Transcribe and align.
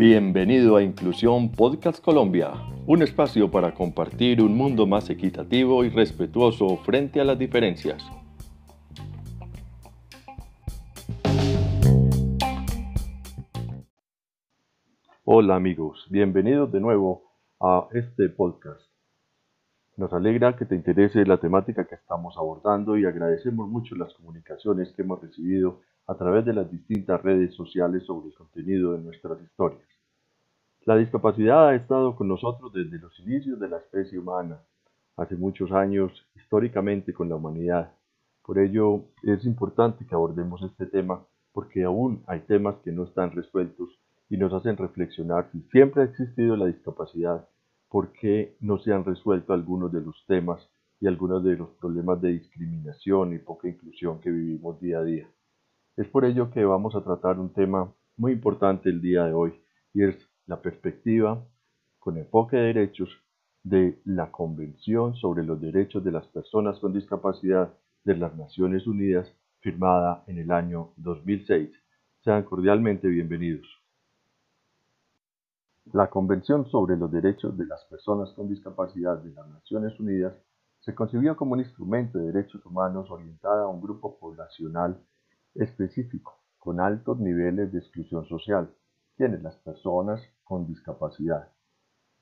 Bienvenido 0.00 0.76
a 0.76 0.82
Inclusión 0.82 1.52
Podcast 1.52 2.02
Colombia, 2.02 2.52
un 2.86 3.02
espacio 3.02 3.50
para 3.50 3.74
compartir 3.74 4.40
un 4.40 4.56
mundo 4.56 4.86
más 4.86 5.10
equitativo 5.10 5.84
y 5.84 5.90
respetuoso 5.90 6.78
frente 6.78 7.20
a 7.20 7.24
las 7.24 7.38
diferencias. 7.38 8.02
Hola 15.24 15.56
amigos, 15.56 16.06
bienvenidos 16.08 16.72
de 16.72 16.80
nuevo 16.80 17.30
a 17.60 17.86
este 17.92 18.30
podcast. 18.30 18.89
Nos 20.00 20.14
alegra 20.14 20.56
que 20.56 20.64
te 20.64 20.74
interese 20.74 21.26
la 21.26 21.36
temática 21.36 21.86
que 21.86 21.94
estamos 21.94 22.34
abordando 22.38 22.96
y 22.96 23.04
agradecemos 23.04 23.68
mucho 23.68 23.94
las 23.96 24.14
comunicaciones 24.14 24.90
que 24.92 25.02
hemos 25.02 25.20
recibido 25.20 25.82
a 26.06 26.14
través 26.14 26.46
de 26.46 26.54
las 26.54 26.70
distintas 26.70 27.22
redes 27.22 27.54
sociales 27.54 28.04
sobre 28.06 28.28
el 28.28 28.34
contenido 28.34 28.94
de 28.94 29.00
nuestras 29.00 29.38
historias. 29.42 29.86
La 30.86 30.96
discapacidad 30.96 31.68
ha 31.68 31.74
estado 31.74 32.16
con 32.16 32.28
nosotros 32.28 32.72
desde 32.72 32.98
los 32.98 33.12
inicios 33.20 33.60
de 33.60 33.68
la 33.68 33.76
especie 33.76 34.18
humana, 34.18 34.62
hace 35.18 35.36
muchos 35.36 35.70
años 35.70 36.10
históricamente 36.34 37.12
con 37.12 37.28
la 37.28 37.36
humanidad. 37.36 37.92
Por 38.42 38.58
ello 38.58 39.04
es 39.22 39.44
importante 39.44 40.06
que 40.06 40.14
abordemos 40.14 40.62
este 40.62 40.86
tema 40.86 41.22
porque 41.52 41.84
aún 41.84 42.22
hay 42.26 42.40
temas 42.40 42.76
que 42.76 42.90
no 42.90 43.04
están 43.04 43.32
resueltos 43.32 43.90
y 44.30 44.38
nos 44.38 44.50
hacen 44.54 44.78
reflexionar 44.78 45.50
si 45.52 45.60
siempre 45.70 46.00
ha 46.00 46.06
existido 46.06 46.56
la 46.56 46.64
discapacidad, 46.64 47.46
por 47.90 48.12
qué 48.12 48.56
no 48.60 48.78
se 48.78 48.92
han 48.92 49.04
resuelto 49.04 49.52
algunos 49.52 49.92
de 49.92 50.00
los 50.00 50.24
temas 50.26 50.60
y 51.00 51.08
algunos 51.08 51.42
de 51.42 51.56
los 51.56 51.70
problemas 51.70 52.20
de 52.22 52.30
discriminación 52.30 53.34
y 53.34 53.38
poca 53.38 53.68
inclusión 53.68 54.20
que 54.20 54.30
vivimos 54.30 54.80
día 54.80 55.00
a 55.00 55.04
día. 55.04 55.28
Es 55.96 56.06
por 56.08 56.24
ello 56.24 56.50
que 56.50 56.64
vamos 56.64 56.94
a 56.94 57.02
tratar 57.02 57.38
un 57.40 57.52
tema 57.52 57.92
muy 58.16 58.32
importante 58.32 58.88
el 58.90 59.00
día 59.00 59.24
de 59.24 59.32
hoy 59.32 59.54
y 59.92 60.04
es 60.04 60.16
la 60.46 60.62
perspectiva 60.62 61.44
con 61.98 62.16
enfoque 62.16 62.56
de 62.56 62.72
derechos 62.72 63.10
de 63.62 64.00
la 64.04 64.30
Convención 64.30 65.14
sobre 65.16 65.44
los 65.44 65.60
Derechos 65.60 66.04
de 66.04 66.12
las 66.12 66.26
Personas 66.28 66.78
con 66.78 66.92
Discapacidad 66.92 67.74
de 68.04 68.16
las 68.16 68.34
Naciones 68.36 68.86
Unidas, 68.86 69.30
firmada 69.60 70.24
en 70.28 70.38
el 70.38 70.50
año 70.52 70.92
2006. 70.96 71.70
Sean 72.22 72.44
cordialmente 72.44 73.08
bienvenidos. 73.08 73.79
La 75.92 76.08
Convención 76.08 76.66
sobre 76.66 76.96
los 76.96 77.10
Derechos 77.10 77.58
de 77.58 77.66
las 77.66 77.84
Personas 77.86 78.32
con 78.34 78.48
Discapacidad 78.48 79.18
de 79.18 79.32
las 79.32 79.48
Naciones 79.48 79.98
Unidas 79.98 80.34
se 80.78 80.94
concibió 80.94 81.36
como 81.36 81.54
un 81.54 81.58
instrumento 81.58 82.16
de 82.16 82.26
derechos 82.26 82.64
humanos 82.64 83.10
orientada 83.10 83.64
a 83.64 83.66
un 83.66 83.82
grupo 83.82 84.16
poblacional 84.16 85.02
específico, 85.56 86.38
con 86.58 86.78
altos 86.78 87.18
niveles 87.18 87.72
de 87.72 87.80
exclusión 87.80 88.24
social, 88.26 88.72
quienes 89.16 89.42
las 89.42 89.56
personas 89.56 90.22
con 90.44 90.64
discapacidad. 90.68 91.48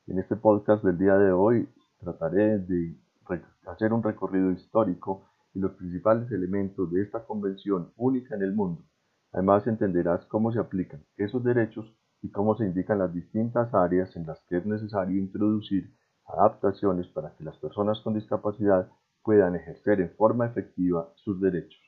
En 0.06 0.18
este 0.18 0.36
podcast 0.36 0.82
del 0.82 0.96
día 0.96 1.18
de 1.18 1.32
hoy 1.32 1.68
trataré 2.00 2.60
de 2.60 2.96
hacer 3.66 3.92
un 3.92 4.02
recorrido 4.02 4.50
histórico 4.50 5.26
y 5.52 5.58
los 5.58 5.72
principales 5.72 6.30
elementos 6.32 6.90
de 6.90 7.02
esta 7.02 7.26
convención 7.26 7.92
única 7.96 8.34
en 8.34 8.42
el 8.44 8.54
mundo. 8.54 8.82
Además 9.30 9.66
entenderás 9.66 10.24
cómo 10.24 10.52
se 10.52 10.58
aplican 10.58 11.04
esos 11.18 11.44
derechos 11.44 11.94
y 12.22 12.30
cómo 12.30 12.56
se 12.56 12.64
indican 12.64 12.98
las 12.98 13.12
distintas 13.12 13.72
áreas 13.74 14.14
en 14.16 14.26
las 14.26 14.40
que 14.48 14.58
es 14.58 14.66
necesario 14.66 15.18
introducir 15.18 15.94
adaptaciones 16.26 17.06
para 17.08 17.34
que 17.36 17.44
las 17.44 17.56
personas 17.58 18.00
con 18.00 18.14
discapacidad 18.14 18.88
puedan 19.22 19.54
ejercer 19.56 20.00
en 20.00 20.10
forma 20.10 20.46
efectiva 20.46 21.12
sus 21.16 21.40
derechos. 21.40 21.80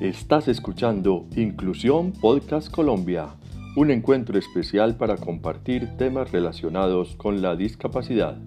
Estás 0.00 0.48
escuchando 0.48 1.26
Inclusión 1.36 2.12
Podcast 2.12 2.70
Colombia, 2.72 3.34
un 3.76 3.90
encuentro 3.90 4.38
especial 4.38 4.96
para 4.96 5.18
compartir 5.18 5.94
temas 5.98 6.32
relacionados 6.32 7.14
con 7.16 7.42
la 7.42 7.54
discapacidad. 7.54 8.38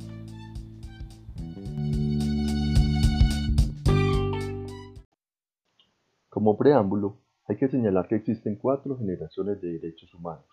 Como 6.44 6.58
preámbulo, 6.58 7.20
hay 7.48 7.56
que 7.56 7.70
señalar 7.70 8.06
que 8.10 8.16
existen 8.16 8.58
cuatro 8.58 8.98
generaciones 8.98 9.62
de 9.62 9.80
derechos 9.80 10.14
humanos. 10.14 10.44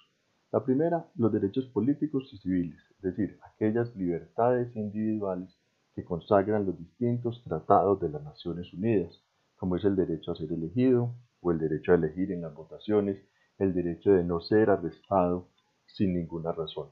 La 0.53 0.65
primera, 0.65 1.05
los 1.17 1.33
derechos 1.33 1.67
políticos 1.67 2.31
y 2.33 2.39
civiles, 2.39 2.79
es 2.99 3.03
decir, 3.03 3.41
aquellas 3.43 3.97
libertades 3.97 4.77
individuales 4.77 5.51
que 5.97 6.05
consagran 6.05 6.65
los 6.65 6.79
distintos 6.79 7.43
tratados 7.43 8.01
de 8.01 8.09
las 8.09 8.23
Naciones 8.23 8.73
Unidas 8.73 9.21
como 9.57 9.75
es 9.75 9.85
el 9.85 9.97
derecho 9.97 10.31
a 10.31 10.37
ser 10.37 10.53
elegido 10.53 11.13
o 11.41 11.51
el 11.51 11.59
derecho 11.59 11.91
a 11.91 11.97
elegir 11.97 12.31
en 12.31 12.43
las 12.43 12.55
votaciones, 12.55 13.19
el 13.59 13.75
derecho 13.75 14.13
de 14.13 14.23
no 14.23 14.41
ser 14.41 14.71
arrestado 14.71 15.49
sin 15.87 16.15
ninguna 16.15 16.53
razón. 16.53 16.91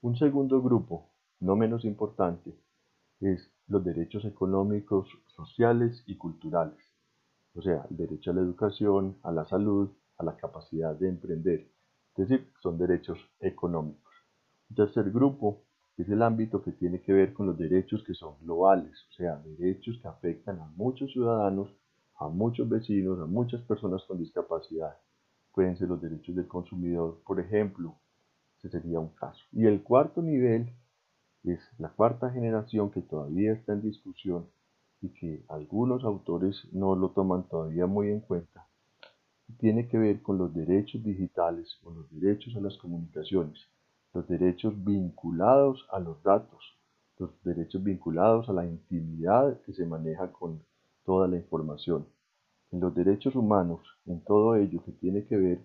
Un 0.00 0.16
segundo 0.16 0.62
grupo, 0.62 1.10
no 1.40 1.54
menos 1.54 1.84
importante, 1.84 2.54
es 3.20 3.52
los 3.66 3.84
derechos 3.84 4.24
económicos, 4.24 5.06
sociales 5.36 6.02
y 6.06 6.16
culturales, 6.16 6.87
o 7.58 7.62
sea, 7.62 7.86
el 7.90 7.96
derecho 7.96 8.30
a 8.30 8.34
la 8.34 8.40
educación, 8.40 9.16
a 9.22 9.32
la 9.32 9.44
salud, 9.46 9.90
a 10.16 10.24
la 10.24 10.36
capacidad 10.36 10.94
de 10.94 11.08
emprender, 11.08 11.68
es 12.16 12.28
decir, 12.28 12.48
son 12.62 12.78
derechos 12.78 13.18
económicos. 13.40 14.12
Un 14.70 14.76
tercer 14.76 15.10
grupo 15.10 15.64
es 15.96 16.08
el 16.08 16.22
ámbito 16.22 16.62
que 16.62 16.72
tiene 16.72 17.00
que 17.02 17.12
ver 17.12 17.32
con 17.32 17.46
los 17.46 17.58
derechos 17.58 18.02
que 18.04 18.14
son 18.14 18.36
globales, 18.42 18.92
o 19.10 19.12
sea, 19.14 19.36
derechos 19.36 19.98
que 20.00 20.08
afectan 20.08 20.60
a 20.60 20.66
muchos 20.76 21.12
ciudadanos 21.12 21.68
a 22.18 22.28
muchos 22.28 22.68
vecinos, 22.68 23.20
a 23.20 23.26
muchas 23.26 23.62
personas 23.62 24.02
con 24.04 24.18
discapacidad. 24.18 24.96
Pueden 25.54 25.76
ser 25.76 25.88
los 25.88 26.02
derechos 26.02 26.34
del 26.34 26.48
consumidor, 26.48 27.20
por 27.24 27.40
ejemplo. 27.40 27.96
Ese 28.58 28.70
sería 28.70 28.98
un 28.98 29.10
caso. 29.10 29.40
Y 29.52 29.66
el 29.66 29.82
cuarto 29.82 30.20
nivel 30.20 30.72
es 31.44 31.60
la 31.78 31.90
cuarta 31.90 32.30
generación 32.30 32.90
que 32.90 33.02
todavía 33.02 33.52
está 33.52 33.72
en 33.72 33.82
discusión 33.82 34.48
y 35.00 35.10
que 35.10 35.44
algunos 35.48 36.04
autores 36.04 36.68
no 36.72 36.96
lo 36.96 37.10
toman 37.10 37.48
todavía 37.48 37.86
muy 37.86 38.08
en 38.08 38.20
cuenta. 38.20 38.66
Tiene 39.58 39.88
que 39.88 39.98
ver 39.98 40.22
con 40.22 40.38
los 40.38 40.54
derechos 40.54 41.02
digitales, 41.02 41.78
con 41.82 41.96
los 41.96 42.10
derechos 42.10 42.54
a 42.56 42.60
las 42.60 42.76
comunicaciones, 42.78 43.58
los 44.12 44.26
derechos 44.28 44.74
vinculados 44.84 45.86
a 45.90 45.98
los 45.98 46.22
datos, 46.22 46.76
los 47.18 47.30
derechos 47.42 47.82
vinculados 47.82 48.48
a 48.48 48.52
la 48.52 48.66
intimidad 48.66 49.60
que 49.62 49.72
se 49.72 49.86
maneja 49.86 50.32
con 50.32 50.62
toda 51.04 51.28
la 51.28 51.36
información. 51.36 52.06
En 52.70 52.80
los 52.80 52.94
derechos 52.94 53.34
humanos, 53.34 53.80
en 54.06 54.22
todo 54.24 54.54
ello 54.56 54.82
que 54.84 54.92
tiene 54.92 55.24
que 55.24 55.36
ver 55.36 55.62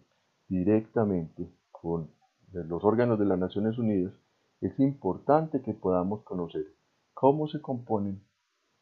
directamente 0.48 1.50
con 1.72 2.10
los 2.54 2.84
órganos 2.84 3.20
de 3.20 3.26
las 3.26 3.40
Naciones 3.40 3.78
Unidas, 3.78 4.14
es 4.62 4.80
importante 4.80 5.62
que 5.62 5.74
podamos 5.74 6.24
conocer 6.24 6.66
cómo 7.14 7.48
se 7.48 7.62
componen, 7.62 8.22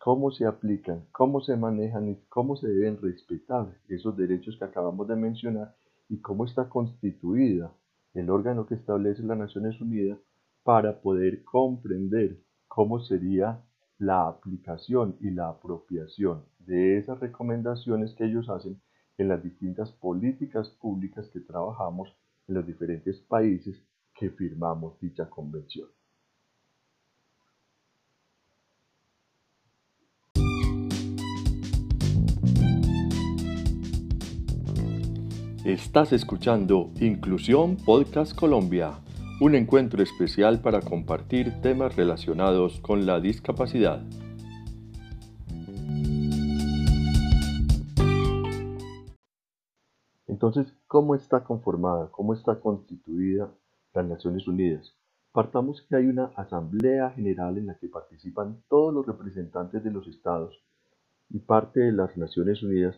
cómo 0.03 0.31
se 0.31 0.47
aplican, 0.47 1.05
cómo 1.11 1.41
se 1.41 1.55
manejan 1.55 2.09
y 2.09 2.15
cómo 2.27 2.55
se 2.55 2.67
deben 2.67 2.99
respetar 2.99 3.77
esos 3.87 4.17
derechos 4.17 4.57
que 4.57 4.65
acabamos 4.65 5.07
de 5.07 5.15
mencionar 5.15 5.75
y 6.09 6.17
cómo 6.21 6.45
está 6.45 6.69
constituida 6.69 7.71
el 8.15 8.31
órgano 8.31 8.65
que 8.65 8.73
establece 8.73 9.21
las 9.21 9.37
Naciones 9.37 9.79
Unidas 9.79 10.17
para 10.63 11.01
poder 11.01 11.43
comprender 11.43 12.39
cómo 12.67 12.99
sería 12.99 13.63
la 13.99 14.27
aplicación 14.27 15.17
y 15.21 15.29
la 15.29 15.49
apropiación 15.49 16.45
de 16.57 16.97
esas 16.97 17.19
recomendaciones 17.19 18.15
que 18.15 18.25
ellos 18.25 18.49
hacen 18.49 18.81
en 19.19 19.27
las 19.27 19.43
distintas 19.43 19.91
políticas 19.91 20.67
públicas 20.81 21.29
que 21.29 21.41
trabajamos 21.41 22.09
en 22.47 22.55
los 22.55 22.65
diferentes 22.65 23.19
países 23.19 23.79
que 24.15 24.31
firmamos 24.31 24.99
dicha 24.99 25.29
convención. 25.29 25.89
Estás 35.65 36.11
escuchando 36.11 36.89
Inclusión 36.99 37.77
Podcast 37.77 38.35
Colombia 38.35 38.99
un 39.39 39.53
encuentro 39.53 40.01
especial 40.01 40.59
para 40.59 40.81
compartir 40.81 41.61
temas 41.61 41.95
relacionados 41.95 42.79
con 42.79 43.05
la 43.05 43.19
discapacidad. 43.19 44.01
Entonces, 50.25 50.73
¿cómo 50.87 51.13
está 51.13 51.43
conformada, 51.43 52.09
cómo 52.09 52.33
está 52.33 52.59
constituida 52.59 53.53
las 53.93 54.05
Naciones 54.07 54.47
Unidas? 54.47 54.95
Partamos 55.31 55.83
que 55.87 55.95
hay 55.95 56.07
una 56.07 56.31
Asamblea 56.37 57.11
General 57.11 57.55
en 57.59 57.67
la 57.67 57.77
que 57.77 57.87
participan 57.87 58.63
todos 58.67 58.91
los 58.91 59.05
representantes 59.05 59.83
de 59.83 59.91
los 59.91 60.07
estados 60.07 60.59
y 61.29 61.37
parte 61.37 61.81
de 61.81 61.91
las 61.91 62.17
Naciones 62.17 62.63
Unidas 62.63 62.95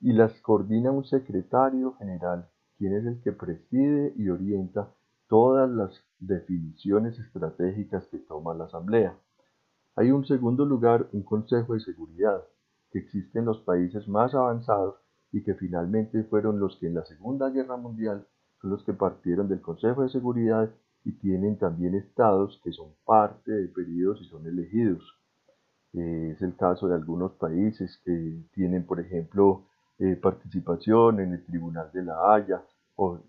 y 0.00 0.12
las 0.12 0.32
coordina 0.40 0.90
un 0.90 1.04
secretario 1.04 1.94
general, 1.94 2.48
quien 2.76 2.94
es 2.94 3.04
el 3.04 3.20
que 3.22 3.32
preside 3.32 4.12
y 4.16 4.28
orienta 4.28 4.92
todas 5.28 5.68
las 5.68 5.92
definiciones 6.18 7.18
estratégicas 7.18 8.06
que 8.08 8.18
toma 8.18 8.54
la 8.54 8.64
Asamblea. 8.64 9.16
Hay 9.96 10.10
un 10.10 10.24
segundo 10.24 10.64
lugar, 10.64 11.08
un 11.12 11.22
Consejo 11.22 11.74
de 11.74 11.80
Seguridad, 11.80 12.42
que 12.90 13.00
existe 13.00 13.38
en 13.38 13.44
los 13.44 13.58
países 13.60 14.08
más 14.08 14.34
avanzados 14.34 14.96
y 15.32 15.42
que 15.42 15.54
finalmente 15.54 16.22
fueron 16.24 16.58
los 16.58 16.76
que 16.76 16.86
en 16.86 16.94
la 16.94 17.04
Segunda 17.04 17.50
Guerra 17.50 17.76
Mundial 17.76 18.26
son 18.60 18.70
los 18.70 18.82
que 18.84 18.94
partieron 18.94 19.48
del 19.48 19.60
Consejo 19.60 20.02
de 20.02 20.08
Seguridad 20.08 20.70
y 21.04 21.12
tienen 21.12 21.58
también 21.58 21.94
estados 21.94 22.60
que 22.64 22.72
son 22.72 22.88
parte 23.04 23.52
de 23.52 23.68
periodos 23.68 24.20
y 24.22 24.24
son 24.26 24.46
elegidos. 24.46 25.02
Eh, 25.94 26.32
es 26.34 26.42
el 26.42 26.56
caso 26.56 26.88
de 26.88 26.94
algunos 26.94 27.32
países 27.32 28.00
que 28.04 28.42
tienen, 28.52 28.84
por 28.86 29.00
ejemplo, 29.00 29.66
eh, 29.98 30.16
participación 30.16 31.20
en 31.20 31.32
el 31.32 31.44
Tribunal 31.44 31.90
de 31.92 32.04
la 32.04 32.34
Haya, 32.34 32.62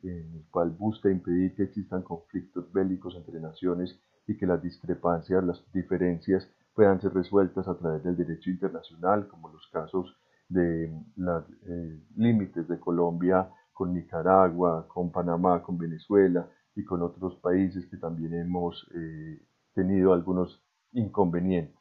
en 0.03 0.35
el 0.35 0.45
cual 0.49 0.71
busca 0.71 1.09
impedir 1.09 1.55
que 1.55 1.63
existan 1.63 2.01
conflictos 2.01 2.71
bélicos 2.73 3.15
entre 3.15 3.39
naciones 3.39 3.99
y 4.27 4.35
que 4.35 4.47
las 4.47 4.61
discrepancias, 4.61 5.43
las 5.43 5.63
diferencias 5.71 6.47
puedan 6.73 6.99
ser 7.01 7.13
resueltas 7.13 7.67
a 7.67 7.77
través 7.77 8.03
del 8.03 8.15
derecho 8.15 8.49
internacional, 8.49 9.27
como 9.27 9.49
los 9.49 9.67
casos 9.67 10.15
de 10.47 10.91
los 11.15 11.43
eh, 11.67 11.99
límites 12.15 12.67
de 12.67 12.79
Colombia 12.79 13.49
con 13.73 13.93
Nicaragua, 13.93 14.87
con 14.87 15.11
Panamá, 15.11 15.61
con 15.61 15.77
Venezuela 15.77 16.47
y 16.75 16.83
con 16.83 17.01
otros 17.01 17.35
países 17.37 17.85
que 17.87 17.97
también 17.97 18.33
hemos 18.33 18.89
eh, 18.95 19.39
tenido 19.73 20.13
algunos 20.13 20.61
inconvenientes. 20.93 21.79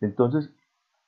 Entonces, 0.00 0.50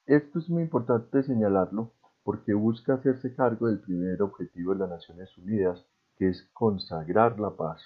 esto 0.07 0.39
es 0.39 0.49
muy 0.49 0.63
importante 0.63 1.23
señalarlo 1.23 1.93
porque 2.25 2.55
busca 2.55 2.95
hacerse 2.95 3.35
cargo 3.35 3.69
del 3.69 3.81
primer 3.81 4.23
objetivo 4.23 4.73
de 4.73 4.81
las 4.81 4.91
Naciones 4.91 5.37
Unidas, 5.37 5.85
que 6.17 6.31
es 6.31 6.43
consagrar 6.55 7.39
la 7.39 7.51
paz. 7.51 7.83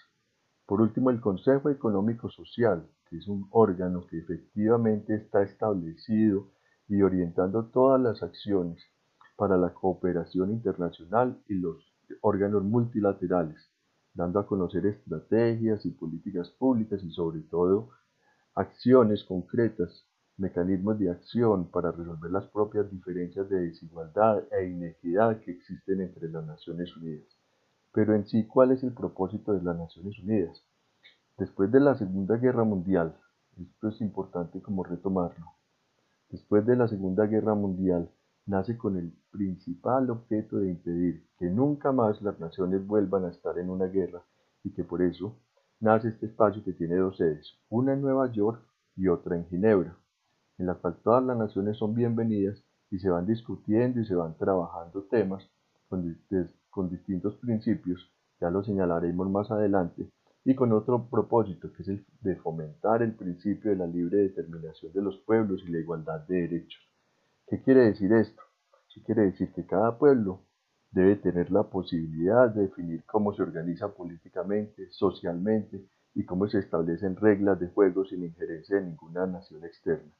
Por 0.64 0.80
último, 0.80 1.10
el 1.10 1.20
Consejo 1.20 1.70
Económico 1.70 2.30
Social, 2.30 2.86
que 3.10 3.16
es 3.16 3.26
un 3.26 3.48
órgano 3.50 4.06
que 4.06 4.18
efectivamente 4.18 5.16
está 5.16 5.42
establecido 5.42 6.46
y 6.88 7.02
orientando 7.02 7.64
todas 7.66 8.00
las 8.00 8.22
acciones 8.22 8.80
para 9.36 9.56
la 9.56 9.74
cooperación 9.74 10.52
internacional 10.52 11.42
y 11.48 11.54
los 11.54 11.92
órganos 12.20 12.62
multilaterales, 12.62 13.70
dando 14.14 14.38
a 14.38 14.46
conocer 14.46 14.86
estrategias 14.86 15.84
y 15.84 15.90
políticas 15.90 16.50
públicas 16.50 17.02
y 17.02 17.10
sobre 17.10 17.40
todo 17.40 17.90
acciones 18.54 19.24
concretas 19.24 20.06
mecanismos 20.38 20.98
de 21.00 21.10
acción 21.10 21.68
para 21.68 21.90
resolver 21.90 22.30
las 22.30 22.46
propias 22.46 22.88
diferencias 22.90 23.48
de 23.50 23.60
desigualdad 23.60 24.44
e 24.52 24.68
inequidad 24.68 25.40
que 25.40 25.50
existen 25.50 26.00
entre 26.00 26.28
las 26.28 26.46
Naciones 26.46 26.96
Unidas. 26.96 27.26
Pero 27.92 28.14
en 28.14 28.24
sí, 28.26 28.46
¿cuál 28.46 28.70
es 28.70 28.84
el 28.84 28.92
propósito 28.92 29.52
de 29.52 29.62
las 29.62 29.76
Naciones 29.76 30.16
Unidas? 30.20 30.64
Después 31.36 31.72
de 31.72 31.80
la 31.80 31.96
Segunda 31.96 32.36
Guerra 32.36 32.62
Mundial, 32.62 33.16
esto 33.60 33.88
es 33.88 34.00
importante 34.00 34.62
como 34.62 34.84
retomarlo, 34.84 35.46
después 36.30 36.64
de 36.64 36.76
la 36.76 36.86
Segunda 36.86 37.26
Guerra 37.26 37.54
Mundial 37.54 38.08
nace 38.46 38.78
con 38.78 38.96
el 38.96 39.12
principal 39.30 40.08
objeto 40.08 40.58
de 40.58 40.70
impedir 40.70 41.26
que 41.38 41.50
nunca 41.50 41.90
más 41.90 42.22
las 42.22 42.38
naciones 42.38 42.86
vuelvan 42.86 43.24
a 43.24 43.30
estar 43.30 43.58
en 43.58 43.70
una 43.70 43.86
guerra 43.86 44.22
y 44.62 44.70
que 44.70 44.84
por 44.84 45.02
eso 45.02 45.36
nace 45.80 46.08
este 46.08 46.26
espacio 46.26 46.62
que 46.62 46.72
tiene 46.72 46.96
dos 46.96 47.16
sedes, 47.16 47.58
una 47.68 47.92
en 47.92 48.02
Nueva 48.02 48.30
York 48.32 48.62
y 48.96 49.08
otra 49.08 49.36
en 49.36 49.46
Ginebra 49.46 49.96
en 50.58 50.66
la 50.66 50.74
cual 50.74 50.96
todas 51.02 51.24
las 51.24 51.36
naciones 51.36 51.76
son 51.78 51.94
bienvenidas 51.94 52.62
y 52.90 52.98
se 52.98 53.10
van 53.10 53.26
discutiendo 53.26 54.00
y 54.00 54.04
se 54.04 54.14
van 54.14 54.36
trabajando 54.36 55.04
temas 55.04 55.48
con, 55.88 56.18
con 56.70 56.90
distintos 56.90 57.36
principios, 57.36 58.12
ya 58.40 58.50
lo 58.50 58.62
señalaremos 58.62 59.30
más 59.30 59.50
adelante, 59.50 60.10
y 60.44 60.54
con 60.54 60.72
otro 60.72 61.08
propósito, 61.08 61.72
que 61.72 61.82
es 61.82 61.88
el 61.88 62.06
de 62.20 62.36
fomentar 62.36 63.02
el 63.02 63.14
principio 63.14 63.70
de 63.70 63.76
la 63.76 63.86
libre 63.86 64.18
determinación 64.18 64.92
de 64.92 65.02
los 65.02 65.18
pueblos 65.18 65.62
y 65.66 65.70
la 65.70 65.78
igualdad 65.78 66.20
de 66.26 66.42
derechos. 66.42 66.82
¿Qué 67.46 67.62
quiere 67.62 67.84
decir 67.84 68.12
esto? 68.12 68.42
Sí 68.88 69.02
quiere 69.02 69.22
decir 69.22 69.52
que 69.52 69.66
cada 69.66 69.98
pueblo 69.98 70.42
debe 70.90 71.16
tener 71.16 71.50
la 71.50 71.64
posibilidad 71.64 72.48
de 72.48 72.62
definir 72.62 73.04
cómo 73.04 73.34
se 73.34 73.42
organiza 73.42 73.88
políticamente, 73.88 74.88
socialmente 74.90 75.84
y 76.14 76.24
cómo 76.24 76.48
se 76.48 76.58
establecen 76.58 77.16
reglas 77.16 77.60
de 77.60 77.68
juego 77.68 78.04
sin 78.04 78.24
injerencia 78.24 78.76
de 78.76 78.86
ninguna 78.86 79.26
nación 79.26 79.64
externa. 79.64 80.12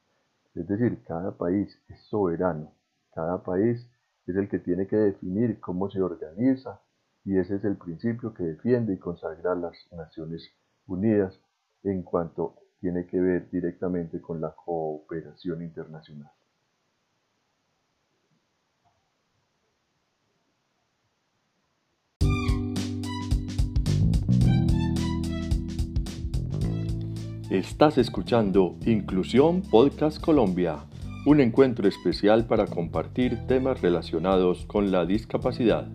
Es 0.55 0.67
decir, 0.67 1.03
cada 1.03 1.37
país 1.37 1.79
es 1.87 2.01
soberano, 2.07 2.73
cada 3.13 3.43
país 3.43 3.87
es 4.25 4.35
el 4.35 4.49
que 4.49 4.59
tiene 4.59 4.87
que 4.87 4.95
definir 4.95 5.59
cómo 5.59 5.89
se 5.89 6.01
organiza 6.01 6.81
y 7.23 7.37
ese 7.37 7.55
es 7.55 7.65
el 7.65 7.77
principio 7.77 8.33
que 8.33 8.43
defiende 8.43 8.93
y 8.93 8.97
consagra 8.97 9.55
las 9.55 9.75
Naciones 9.91 10.49
Unidas 10.87 11.39
en 11.83 12.03
cuanto 12.03 12.55
tiene 12.79 13.05
que 13.05 13.19
ver 13.19 13.49
directamente 13.49 14.21
con 14.21 14.41
la 14.41 14.55
cooperación 14.55 15.61
internacional. 15.61 16.31
Estás 27.49 27.97
escuchando 27.97 28.77
Inclusión 28.85 29.63
Podcast 29.63 30.23
Colombia, 30.23 30.85
un 31.25 31.39
encuentro 31.39 31.87
especial 31.87 32.45
para 32.45 32.67
compartir 32.67 33.47
temas 33.47 33.81
relacionados 33.81 34.67
con 34.67 34.91
la 34.91 35.03
discapacidad. 35.07 35.87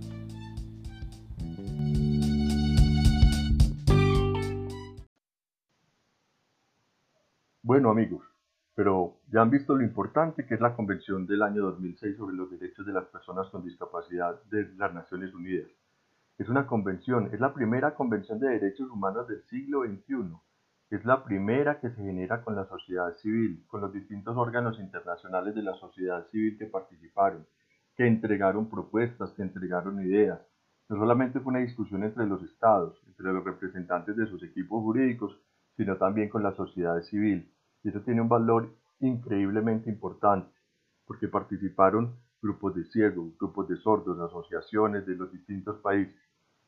Bueno 7.63 7.91
amigos, 7.91 8.25
pero 8.75 9.19
ya 9.31 9.43
han 9.43 9.51
visto 9.51 9.77
lo 9.77 9.85
importante 9.85 10.47
que 10.47 10.55
es 10.55 10.61
la 10.61 10.75
Convención 10.75 11.25
del 11.25 11.43
año 11.43 11.63
2006 11.63 12.17
sobre 12.17 12.35
los 12.35 12.51
derechos 12.51 12.85
de 12.85 12.95
las 12.95 13.05
personas 13.05 13.49
con 13.51 13.65
discapacidad 13.65 14.43
de 14.51 14.75
las 14.77 14.93
Naciones 14.93 15.33
Unidas. 15.33 15.71
Es 16.37 16.49
una 16.49 16.67
convención, 16.67 17.31
es 17.33 17.39
la 17.39 17.55
primera 17.55 17.95
convención 17.95 18.41
de 18.41 18.49
derechos 18.49 18.91
humanos 18.91 19.29
del 19.29 19.45
siglo 19.45 19.85
XXI 19.85 20.35
es 20.97 21.05
la 21.05 21.25
primera 21.25 21.81
que 21.81 21.91
se 21.91 22.03
genera 22.03 22.43
con 22.43 22.55
la 22.55 22.67
sociedad 22.67 23.13
civil, 23.15 23.65
con 23.67 23.81
los 23.81 23.93
distintos 23.93 24.37
órganos 24.37 24.79
internacionales 24.79 25.55
de 25.55 25.63
la 25.63 25.75
sociedad 25.75 26.27
civil 26.31 26.57
que 26.57 26.67
participaron, 26.67 27.47
que 27.97 28.07
entregaron 28.07 28.69
propuestas, 28.69 29.33
que 29.33 29.43
entregaron 29.43 30.01
ideas. 30.01 30.41
No 30.89 30.97
solamente 30.97 31.41
fue 31.41 31.51
una 31.51 31.61
discusión 31.61 32.05
entre 32.05 32.27
los 32.27 32.43
estados, 32.43 33.03
entre 33.07 33.33
los 33.33 33.43
representantes 33.43 34.17
de 34.17 34.27
sus 34.27 34.43
equipos 34.43 34.83
jurídicos, 34.83 35.37
sino 35.77 35.97
también 35.97 36.29
con 36.29 36.43
la 36.43 36.55
sociedad 36.55 37.01
civil. 37.03 37.51
Y 37.83 37.89
eso 37.89 38.01
tiene 38.03 38.21
un 38.21 38.29
valor 38.29 38.71
increíblemente 39.01 39.91
importante, 39.91 40.55
porque 41.07 41.29
participaron 41.29 42.15
grupos 42.41 42.75
de 42.75 42.85
ciegos, 42.85 43.37
grupos 43.39 43.69
de 43.69 43.77
sordos, 43.79 44.21
asociaciones 44.21 45.07
de 45.07 45.17
los 45.17 45.33
distintos 45.33 45.81
países. 45.81 46.15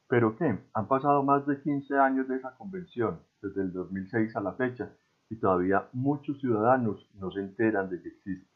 ¿Pero 0.09 0.37
qué? 0.37 0.59
Han 0.73 0.87
pasado 0.89 1.23
más 1.23 1.47
de 1.47 1.61
15 1.61 1.99
años 1.99 2.29
de 2.29 2.37
esa 2.37 2.57
convención, 2.57 3.21
desde 3.43 3.63
el 3.63 3.73
2006 3.73 4.37
a 4.37 4.41
la 4.41 4.53
fecha, 4.53 4.91
y 5.29 5.37
todavía 5.37 5.89
muchos 5.93 6.39
ciudadanos 6.41 7.11
no 7.15 7.31
se 7.33 7.41
enteran 7.41 7.91
de 7.91 8.01
que 8.01 8.09
existe. 8.09 8.49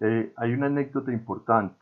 Eh, 0.00 0.32
hay 0.36 0.52
una 0.52 0.66
anécdota 0.66 1.12
importante. 1.12 1.80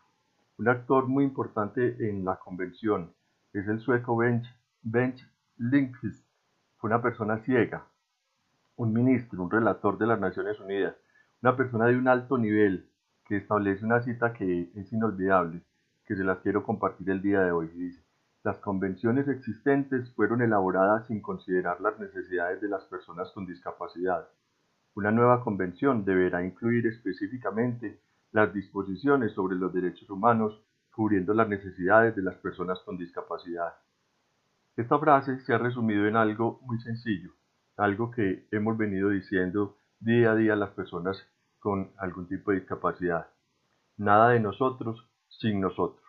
Un 0.58 0.68
actor 0.68 1.06
muy 1.06 1.24
importante 1.24 2.08
en 2.08 2.24
la 2.24 2.36
convención 2.36 3.12
es 3.52 3.66
el 3.66 3.80
sueco 3.80 4.16
Bench, 4.16 4.46
Bench. 4.82 5.24
Fue 6.76 6.88
una 6.88 7.02
persona 7.02 7.38
ciega, 7.38 7.84
un 8.76 8.92
ministro, 8.92 9.42
un 9.42 9.50
relator 9.50 9.98
de 9.98 10.06
las 10.06 10.20
Naciones 10.20 10.60
Unidas, 10.60 10.94
una 11.42 11.56
persona 11.56 11.86
de 11.86 11.96
un 11.96 12.06
alto 12.06 12.38
nivel 12.38 12.88
que 13.24 13.38
establece 13.38 13.84
una 13.84 14.02
cita 14.02 14.32
que 14.32 14.70
es 14.74 14.92
inolvidable, 14.92 15.62
que 16.06 16.14
se 16.14 16.22
las 16.22 16.38
quiero 16.38 16.62
compartir 16.62 17.10
el 17.10 17.20
día 17.20 17.40
de 17.40 17.50
hoy. 17.50 17.68
Dice, 17.68 18.07
las 18.44 18.58
convenciones 18.58 19.26
existentes 19.28 20.12
fueron 20.14 20.42
elaboradas 20.42 21.06
sin 21.08 21.20
considerar 21.20 21.80
las 21.80 21.98
necesidades 21.98 22.60
de 22.60 22.68
las 22.68 22.84
personas 22.84 23.30
con 23.32 23.46
discapacidad. 23.46 24.28
Una 24.94 25.10
nueva 25.10 25.42
convención 25.42 26.04
deberá 26.04 26.44
incluir 26.44 26.86
específicamente 26.86 28.00
las 28.32 28.52
disposiciones 28.52 29.32
sobre 29.32 29.56
los 29.56 29.72
derechos 29.72 30.08
humanos, 30.10 30.62
cubriendo 30.92 31.34
las 31.34 31.48
necesidades 31.48 32.14
de 32.16 32.22
las 32.22 32.36
personas 32.36 32.78
con 32.80 32.96
discapacidad. 32.96 33.74
Esta 34.76 34.98
frase 34.98 35.40
se 35.40 35.54
ha 35.54 35.58
resumido 35.58 36.06
en 36.06 36.16
algo 36.16 36.60
muy 36.62 36.80
sencillo, 36.80 37.32
algo 37.76 38.10
que 38.10 38.46
hemos 38.50 38.76
venido 38.76 39.10
diciendo 39.10 39.76
día 40.00 40.32
a 40.32 40.36
día 40.36 40.52
a 40.52 40.56
las 40.56 40.70
personas 40.70 41.24
con 41.58 41.92
algún 41.98 42.28
tipo 42.28 42.50
de 42.50 42.60
discapacidad. 42.60 43.28
Nada 43.96 44.30
de 44.30 44.40
nosotros 44.40 45.08
sin 45.28 45.60
nosotros. 45.60 46.07